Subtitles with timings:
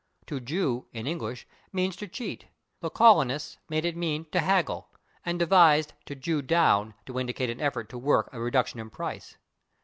[0.25, 2.45] /To jew/, in English, means to cheat;
[2.79, 4.89] the colonists made it mean to haggle,
[5.23, 9.37] and devised /to jew down/ to indicate an effort to work a reduction in price.